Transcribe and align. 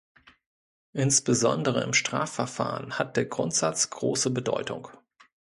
Insbesondere 0.93 1.83
im 1.83 1.93
Strafverfahren 1.93 2.97
hat 2.97 3.17
der 3.17 3.25
Grundsatz 3.25 3.91
große 3.91 4.31
Bedeutung. 4.31 4.87